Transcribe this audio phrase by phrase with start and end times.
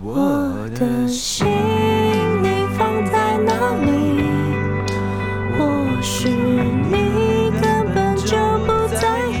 [0.00, 1.46] 我的心
[2.42, 3.52] 你放在哪
[3.84, 4.24] 里？
[5.58, 5.60] 或
[6.00, 7.62] 许你根
[7.94, 8.36] 本就
[8.66, 9.20] 不在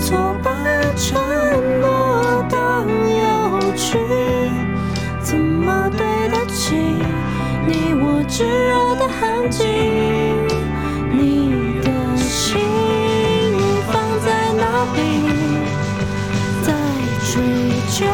[0.00, 0.50] 错把
[0.96, 1.20] 承
[1.80, 3.98] 诺当有趣，
[5.22, 6.74] 怎么对得起
[7.66, 9.64] 你我炙热的痕迹？
[18.00, 18.04] 各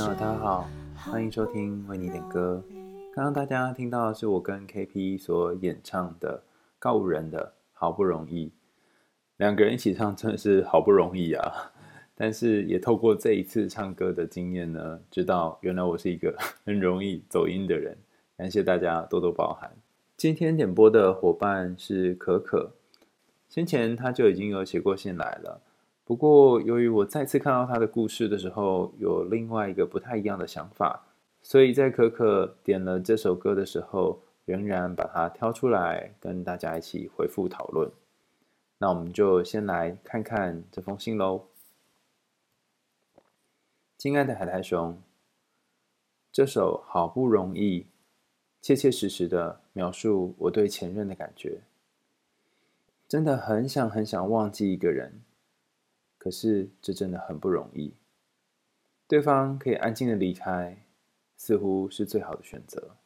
[0.00, 2.64] 大家好，欢迎收听为你点歌。
[3.14, 6.42] 刚刚大家听到的是我跟 KP 所演唱的
[6.78, 8.50] 告人的好不容易，
[9.36, 11.70] 两个人一起唱真的是好不容易啊！
[12.16, 17.94] 但是也透过这一次唱歌的经验呢，知道原来我是一个很容易走音的人。
[18.38, 19.70] 感谢大家多多包涵。
[20.16, 22.70] 今天点播的伙伴是可可，
[23.50, 25.60] 先前他就已经有写过信来了。
[26.10, 31.06] 不过，由于我再次看到他的故事的时候，有另外一个不太一样的想法，
[31.40, 37.88] 所以在可可点了这首歌的时候，仍然把它挑出来跟大家一起回复讨论。
[38.78, 41.44] 那我们就先来看看这封信喽。
[43.96, 45.00] 亲爱的海苔熊，
[46.32, 47.86] 这首好不容易，
[48.60, 51.60] 切切实实的描述我对前任的感觉，
[53.06, 55.20] 真的很想很想忘记一个人。
[56.22, 57.94] 可是，这真的很不容易。
[59.08, 60.84] 对方可以安静的离开，
[61.34, 62.96] 似乎是最好的选择。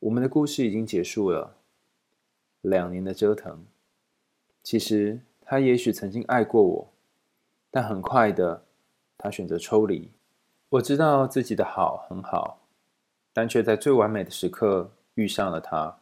[0.00, 1.58] 我们的故事已经结束了，
[2.60, 3.64] 两年的折腾。
[4.64, 6.92] 其实，他也许曾经爱过我，
[7.70, 8.66] 但很快的，
[9.16, 10.10] 他选择抽离。
[10.70, 12.66] 我知道自己的好很好，
[13.32, 16.00] 但却在最完美的时刻遇上了他。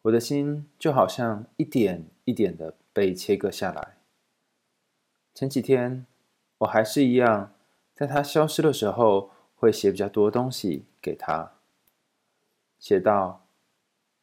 [0.00, 3.99] 我的心就好像一点一点的被切割下来。
[5.32, 6.06] 前几天，
[6.58, 7.52] 我还是一样，
[7.94, 11.52] 在他消失的时候，会写比较多东西给他，
[12.78, 13.46] 写到：“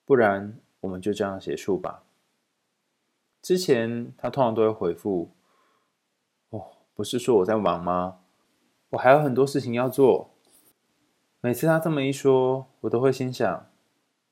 [0.06, 2.04] 不然我们就这样结束吧。”
[3.42, 5.32] 之前他通常都会回复
[6.50, 8.20] ：“哦，不是说我在忙吗？
[8.90, 10.32] 我还有很多事情要做。”
[11.40, 13.70] 每次他这么一说，我都会心想：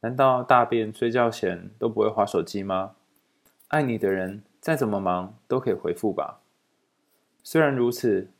[0.01, 2.95] 难道大便、睡觉前都不会滑手机吗？
[3.69, 6.41] 爱你的人再怎么忙，都可以回复吧。
[7.47, 8.31] 虽然如此，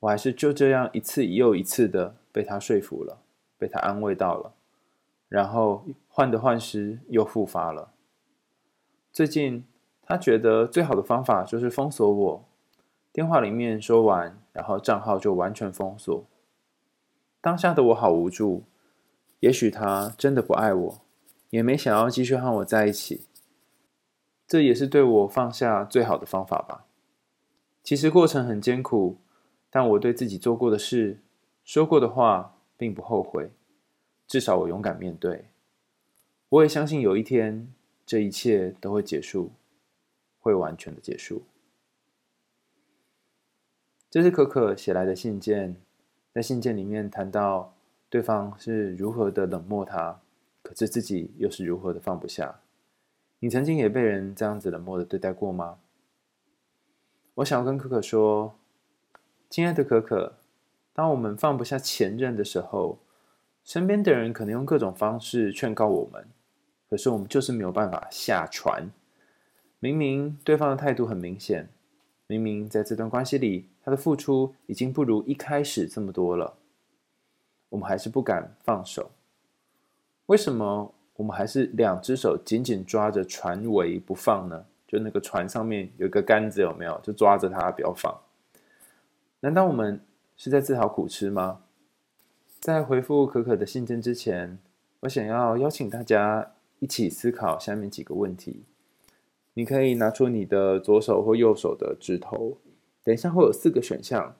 [0.00, 3.18] 我还是就这样一次又一次的被他说服了，
[3.58, 4.54] 被他安慰到了，
[5.28, 7.92] 然后患得患失又复发了。
[9.12, 9.66] 最近，
[10.00, 12.44] 他觉得最好的方法就是封锁我，
[13.12, 16.24] 电话里面说完，然后账号就完全封锁。
[17.42, 18.64] 当下的我好无助，
[19.40, 21.00] 也许他真的不爱我，
[21.50, 23.26] 也没想要继续和我在一起，
[24.48, 26.86] 这也是对我放下最好的方法吧。
[27.86, 29.16] 其实过程很艰苦，
[29.70, 31.20] 但我对自己做过的事、
[31.64, 33.52] 说过的话并不后悔，
[34.26, 35.44] 至少我勇敢面对。
[36.48, 37.72] 我也相信有一天，
[38.04, 39.52] 这一切都会结束，
[40.40, 41.44] 会完全的结束。
[44.10, 45.76] 这是可可写来的信件，
[46.32, 47.72] 在信件里面谈到
[48.10, 50.20] 对方是如何的冷漠他，
[50.60, 52.62] 可是自己又是如何的放不下。
[53.38, 55.78] 你曾经也被人这样子冷漠的对待过吗？
[57.36, 58.54] 我想要跟可可说，
[59.50, 60.36] 亲爱的可可，
[60.94, 62.98] 当我们放不下前任的时候，
[63.62, 66.26] 身边的人可能用各种方式劝告我们，
[66.88, 68.90] 可是我们就是没有办法下船。
[69.80, 71.68] 明明对方的态度很明显，
[72.26, 76.56] 明明在这段关系里，他的付出已经不如一开始这么多了，
[77.68, 79.10] 我们还是不敢放手。
[80.24, 84.64] 为什么我们还是两只手紧紧抓着船桅不放呢？
[84.86, 87.00] 就那个船上面有一个杆子，有没有？
[87.02, 88.20] 就抓着它不要放。
[89.40, 90.00] 难道我们
[90.36, 91.62] 是在自讨苦吃吗？
[92.60, 94.58] 在回复可可的信件之前，
[95.00, 98.62] 我想要邀请大家一起思考下面几个问题。
[99.54, 102.58] 你可以拿出你的左手或右手的指头，
[103.02, 104.36] 等一下会有四个选项，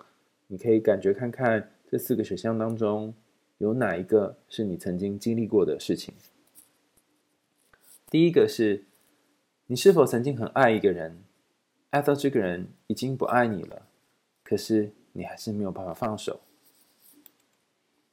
[0.46, 3.12] 你可以感觉看看这四个选项当中
[3.58, 6.14] 有哪一个是你曾经经历过的事情。
[8.08, 8.84] 第一个是。
[9.68, 11.24] 你是否曾经很爱一个人，
[11.90, 13.88] 爱到这个人已经不爱你了，
[14.44, 16.40] 可是你还是没有办法放手？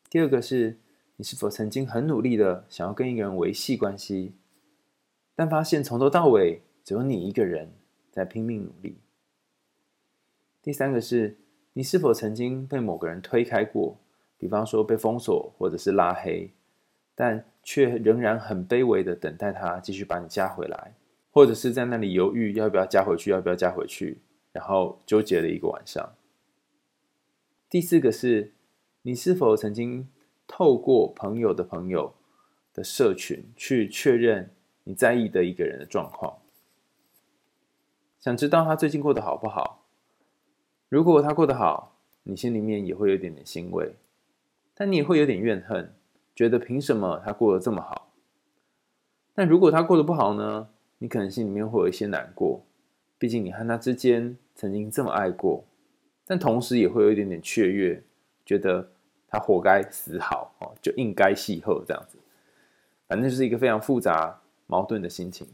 [0.09, 0.79] 第二个是，
[1.17, 4.33] 你是否曾经很努力的想要跟一个人维系关系，
[5.35, 7.71] 但发现从头到尾只有你一个人
[8.11, 8.97] 在拼命努力？
[10.63, 11.38] 第三个是
[11.73, 14.00] 你是否曾经被某个人推开过，
[14.39, 16.50] 比方说被封锁或者是拉黑，
[17.13, 20.95] 但却仍然很卑微的等待他继续把你加回来，
[21.33, 24.21] 或者是在那里犹豫要不要加回去，要不要加回去，
[24.51, 26.13] 然后纠结了一个晚上。
[27.68, 28.53] 第四个是
[29.01, 30.07] 你是否曾经
[30.45, 32.13] 透过朋友的朋友
[32.71, 34.51] 的社群去确认
[34.83, 36.38] 你在意的一个人的状况，
[38.19, 39.88] 想知道他最近过得好不好？
[40.88, 43.95] 如果他过得好，你心里面也会有点点欣慰，
[44.75, 45.95] 但你也会有点怨恨，
[46.36, 48.13] 觉得凭什么他过得这么好？
[49.33, 50.69] 但如果他过得不好呢？
[50.97, 52.63] 你可能心里面会有一些难过，
[53.17, 55.65] 毕竟你和他之间曾经这么爱过，
[56.25, 58.01] 但同时也会有一点点雀跃，
[58.45, 58.89] 觉得
[59.27, 62.17] 他活该死好哦，就应该戏后这样子。
[63.07, 65.47] 反正就是一个非常复杂、矛盾的心情。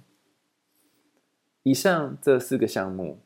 [1.63, 3.19] 以上这四个项目，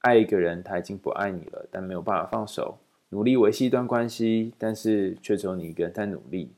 [0.00, 2.78] 爱一个人他已经不爱你了，但没有办法放手；
[3.10, 6.48] 努力维系一段关系，但是却只有你一个人在努力；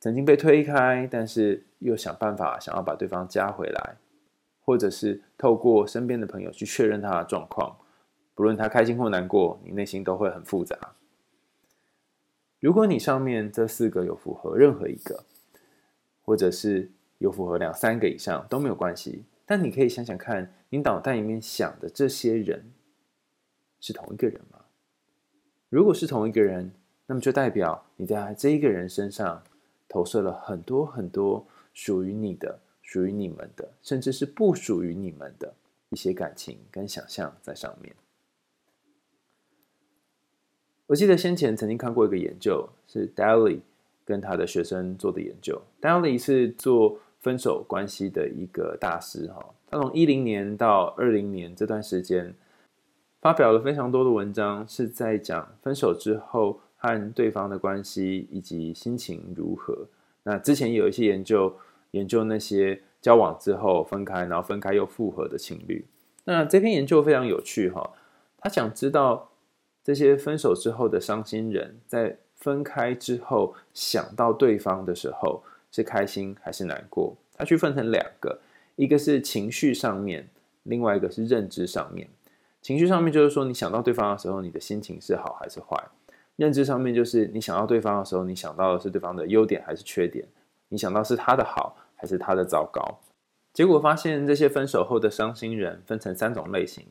[0.00, 3.96] 曾经被推开，但是又想办法想要把对方加回来；
[4.60, 7.76] 或者是透过身边的朋友去确认他的状况，
[8.34, 10.76] 不论他开心或难过，你内心都会很复杂。
[12.60, 15.24] 如果你上面这四个有符合任何一个，
[16.22, 22.72] 或者是有符合两三个以上都没有关系，但你可以想想看，你脑袋里面想的这些人
[23.80, 24.60] 是同一个人吗？
[25.68, 26.72] 如果是同一个人，
[27.06, 29.42] 那么就代表你在这一个人身上
[29.88, 35.54] 投射了很多很多属于你的、属于你们的，甚至是不属于你们的
[35.88, 37.94] 一些感情跟想象在上面。
[40.86, 43.60] 我记得先前曾经看过一个研究，是 Daly。
[44.08, 49.54] 跟他的学生做的研究，Daly 是做分手关系的一个大师哈。
[49.66, 52.34] 他从一零年到二零年这段时间，
[53.20, 59.86] 发表了非常多的文章，是在讲分手之后和对方的关系以及心情如何。
[60.22, 61.54] 那之前有一些研究，
[61.90, 65.84] 研究那些交往之后分开，然后分开又复合的情侣。
[66.24, 67.90] 那这篇研究非常有趣哈，
[68.38, 69.30] 他想知道
[69.84, 72.16] 这些分手之后的伤心人在。
[72.38, 75.42] 分开之后想到对方的时候
[75.72, 77.16] 是开心还是难过？
[77.34, 78.38] 他去分成两个，
[78.76, 80.28] 一个是情绪上面，
[80.62, 82.08] 另外一个是认知上面。
[82.62, 85.76] 情绪上面就是说你想到对方的时候，你的心情是好还是坏？
[86.38, 90.24] 认知上面就是你想到对方的时候，你想到的是对方的优点还是缺点？
[90.68, 93.00] 你想到是他的好还是他的糟糕？
[93.52, 96.86] 结果发现这些分手后的伤心人分成三种类型，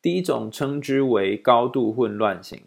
[0.00, 2.58] 第一种称之为高度混乱型。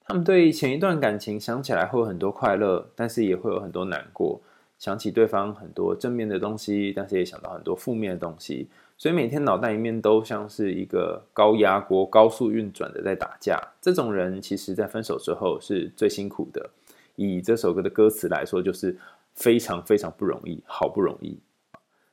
[0.00, 4.40] 他们对前一段感情想起来会有很多快乐，但是也会有很多难过。
[4.78, 13.60] 想起对方很多正面的东西，但是也想到很多负面的东西，所以每天脑袋里面都像是一个高压锅、高速运转的在打架。
[13.80, 16.70] 这种人其实在分手之后是最辛苦的。
[17.16, 18.96] 以这首歌的歌词来说，就是
[19.34, 21.38] 非常非常不容易，好不容易。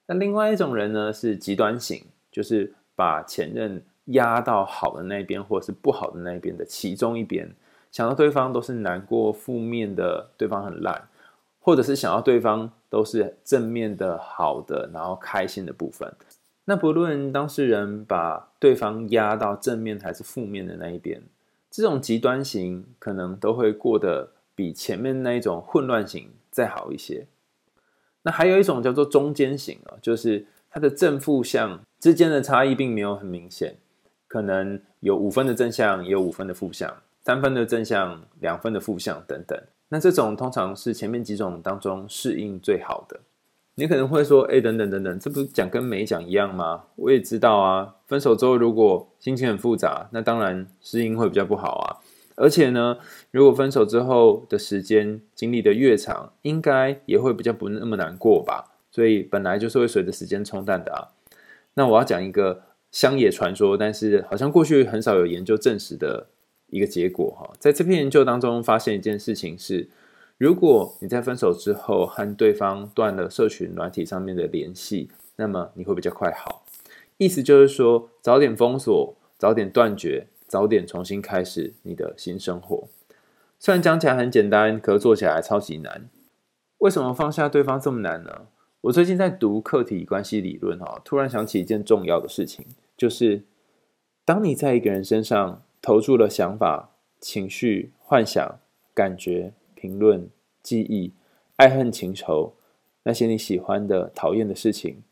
[0.05, 7.49] 那另外一种人呢，是极端型，就是把前任压到好的那一边，或者是不好的那一边的其中一边。
[7.91, 11.07] 想到对方都是难过、负面的，对方很烂，
[11.59, 16.13] 或者是想要对方都是正面的、好的，然后开心的部分。
[16.65, 21.21] 那不论当事人把对方压到正面还是负面的那一边，
[21.69, 27.27] 这种极端型可能都会过得比前面那一种混乱型再好一些。
[28.21, 33.75] 那还有一种叫做中间型啊，就是它的正负向之间的差异并没有很明显，
[34.29, 36.95] 可能有五分的正向，也有五分的负向。
[37.25, 39.57] 三分的正向，两分的负向等等，
[39.89, 43.19] 那这种通常是前面几种当中适应最好的。
[43.75, 46.83] 你可能会说，哎，等等等等，这不是讲跟没讲一样吗？
[46.95, 51.97] 我也知道啊，分手之后如果心情很复杂，那当然适应会比较不好啊。
[52.35, 52.97] 而且呢，
[53.31, 58.71] 如果分手之后的时间经历的越长，应该也会比较不那么难过吧？
[58.91, 61.07] 所以本来就是会随着时间冲淡的啊。
[61.75, 62.61] 那我要讲一个
[62.91, 66.27] 乡野传说，但是好像过去很少有研究证实的。
[66.69, 69.87] 一个结果哈，在这篇研究当中发现一件事情是，
[70.37, 76.65] 如果你在分手之后和对方断了社群软体上面的联系，那么你会比较快好。
[77.17, 82.87] 意思就是说，早点封锁，早点断绝，早点重新开始你的新生活。
[83.59, 86.09] 虽然讲起来很简单，可是做起来超级难。
[86.79, 88.47] 为什么放下对方这么难呢？
[88.81, 92.65] 我最近在读客体关系理论哈，突然想起一件重要的事情，
[92.97, 93.43] 就是
[94.25, 95.61] 当你在一个人身上。
[95.85, 98.57] 投注了想法、情绪、幻想、
[98.93, 99.51] 感觉、
[99.83, 100.29] 评论、
[100.61, 101.11] 记忆、
[101.57, 102.53] 爱恨情仇，
[103.03, 105.03] 那些你喜欢的、讨厌的事情，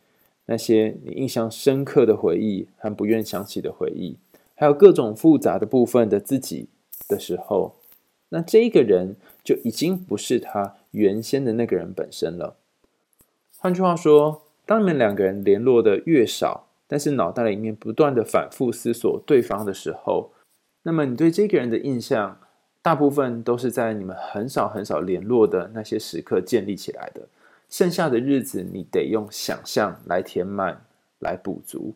[0.46, 4.16] 那些你印象深刻的回忆和不愿想起的回忆，
[4.56, 6.70] 还有各种复杂的部分的自己
[7.10, 7.76] 的时候，
[8.30, 12.56] 那这个人就已经不是他原先的那个人本身了。
[13.58, 20.32] 换句话说，当你们两个人联络的越少，但是脑袋里面不断的反复思索对方的时候，
[20.84, 22.40] 那么你对这个人的印象，
[22.82, 27.28] 大部分都是在你们很少很少联络的那些时刻建立起来的。
[27.70, 30.84] 剩下的日子，你得用想象来填满、
[31.20, 31.96] 来补足。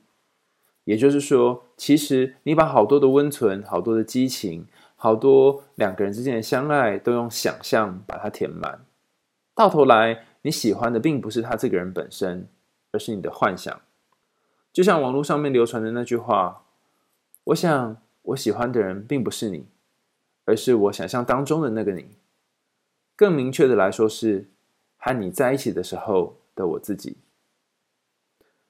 [0.86, 8.86] 也就是说，其实你把好多的温存、好多的激情、好多两个人之间的相爱，都用想象把它填满。
[9.54, 12.48] 到头来，你喜欢的并不是他这个人本身，
[12.92, 13.82] 而是你的幻想。
[14.72, 16.64] 就像网络上面流传的那句话
[17.46, 19.66] ：“我想，我喜欢的人并不是你。”
[20.46, 22.06] 而是我想象当中的那个你，
[23.16, 24.48] 更明确的来说是
[24.98, 27.18] 和你在一起的时候的我自己。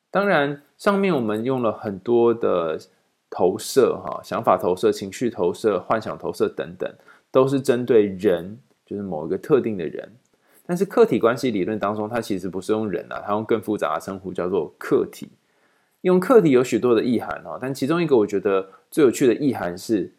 [0.09, 2.79] 当然，上面我们用了很多的
[3.29, 6.89] 投射，哈，想法投射、情绪投射、幻想投射等等，
[7.29, 10.09] 都是针对人，就是某一个特定的人。
[10.65, 15.29] 但是客体关系理论当中，它其实不是用人啊，它用更复杂的称呼叫做客体。
[16.01, 20.13] 用客体有许多的意涵啊，但其中一个我觉得最有趣的意涵是。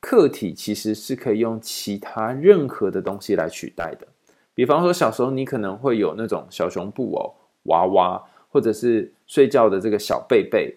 [0.00, 4.08] 客体其实是可以用其他任何的东西来取代的，
[4.54, 10.76] 比方说小时候你可能会有那种小熊布偶、娃娃，或者是睡觉的这个小贝贝，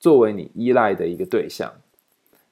[0.00, 1.72] 作为你依赖的一个对象。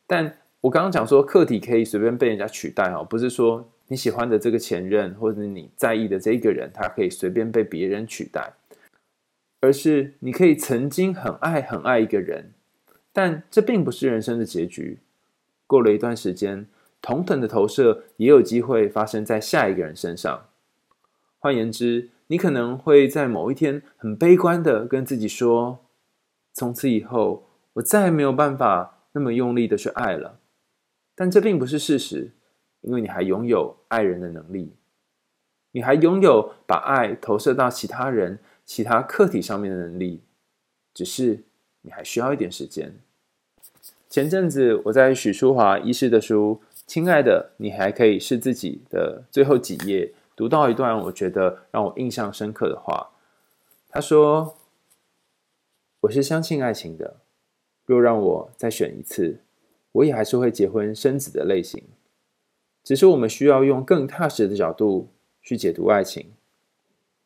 [0.07, 8.53] 但我刚刚讲说客体可以随便被人家取代哦，不是说你喜欢的这个前任或者你在意的这一个人，他可以随便被别人取代，
[9.61, 12.53] 而是你可以曾经很爱很爱一个人，
[13.13, 15.01] 但这并不是人生的结局。
[15.73, 16.67] 过了一段时间，
[17.01, 20.49] 同等的投射也有机会发生在下一个人身上。
[21.39, 25.79] 换言之，你可能会在某一天很悲观的跟自己说
[26.53, 30.41] ：“从此以后，我再也没有办法那么用力的去爱了。”
[31.17, 32.33] 但这并不是事实，
[32.83, 34.75] 因为你还拥有爱人的能力，
[35.71, 40.21] 你还拥有把爱投射到其他人、其他客体上面的能力，
[40.93, 41.45] 只是
[41.81, 42.95] 你还需要一点时间。
[44.13, 53.13] 前阵子我在许淑华医师的书《亲爱的，你还可以是自己》的最后几页，读到一段我觉得让我印象深刻的话。
[53.89, 54.59] 他说
[56.03, 57.21] ：“我是相信爱情的，
[57.87, 59.41] 若让我再选一次，
[59.93, 61.83] 我也还是会结婚生子的类型。
[62.85, 65.09] 只是我们需要用更踏实的角度
[65.41, 66.27] 去解读爱情。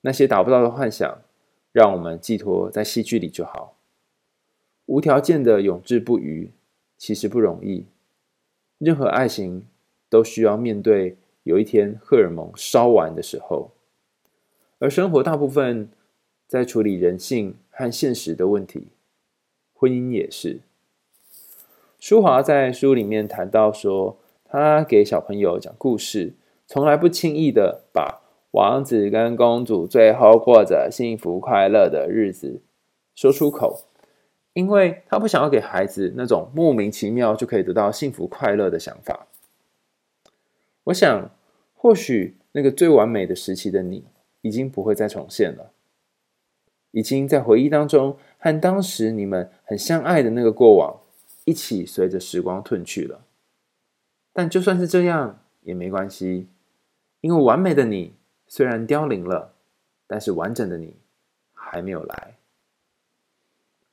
[0.02, 1.18] 那些达不到的幻想，
[1.72, 3.76] 让我们寄托在戏剧里就好，
[4.84, 6.52] 无条件的永志不渝。”
[6.98, 7.84] 其实不容易，
[8.78, 9.66] 任何爱情
[10.08, 13.70] 都需要面对有一天荷尔蒙烧完的时候，
[14.78, 15.88] 而生活大部分
[16.46, 18.88] 在处理人性和现实的问题，
[19.74, 20.60] 婚姻也是。
[21.98, 26.34] 淑华在书里面谈到说，他给小朋友讲故事，
[26.66, 28.22] 从来不轻易的把
[28.52, 32.62] 王子跟公主最后过着幸福快乐的日子
[33.14, 33.85] 说出口。
[34.56, 39.26] 因为他不想要给孩子那种莫名其妙就可以得到幸福快乐的想法。
[40.84, 41.30] 我想，
[41.74, 44.06] 或许那个最完美的时期的你，
[44.40, 45.72] 已经不会再重现了，
[46.92, 51.00] 已经在回忆当中和当时你们很相爱的那个过往，
[51.44, 53.26] 一起随着时光褪去了。
[54.32, 56.48] 但就算是这样也没关系，
[57.20, 58.14] 因为完美的你
[58.46, 59.52] 虽然凋零了，
[60.06, 60.96] 但是完整的你
[61.52, 62.36] 还没有来。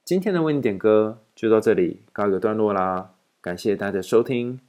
[0.05, 4.60] 今天的为你点歌就到这里告一个段落啦，感谢大家收听。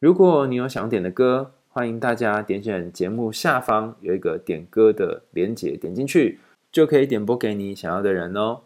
[0.00, 6.40] 如果你有想点的歌，欢迎大家点选节目下方有一个点歌的连结，点进去
[6.72, 8.62] 就可以点播给你想要的人哦。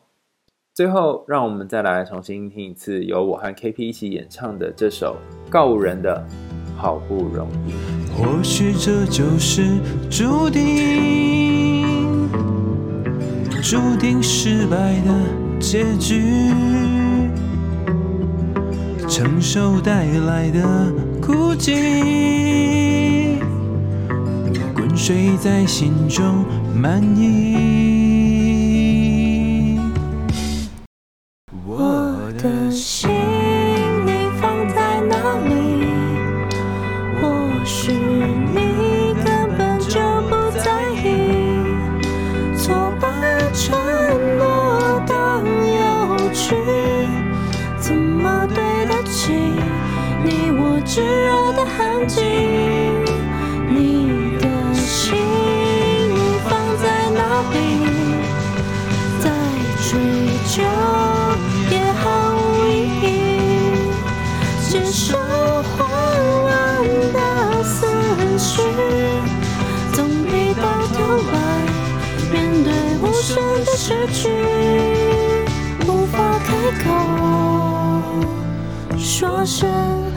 [0.72, 5.18] 最后，让我们再来重新听一次由我和 KP 一起演唱的这首
[5.50, 6.26] 告五人的
[6.74, 7.72] 《好不容易》。
[8.16, 12.30] 或许这就是注定，
[13.62, 15.47] 注定失败的。
[15.60, 16.50] 结局，
[19.08, 23.38] 承受带来的孤寂，
[24.74, 27.38] 滚水在心中漫溢。
[31.66, 33.10] 我的心
[60.58, 60.64] 再追究
[61.70, 62.70] 也毫无意
[63.02, 63.06] 义。
[64.68, 65.16] 接受
[65.62, 65.78] 慌
[66.44, 66.48] 乱
[67.12, 67.18] 的
[67.62, 67.86] 思
[68.38, 68.62] 绪，
[69.92, 70.62] 总比到
[70.94, 70.96] 头
[71.32, 71.34] 来
[72.32, 74.28] 面对无声的失去，
[75.86, 76.48] 无法开
[76.84, 76.86] 口
[78.98, 80.07] 说声。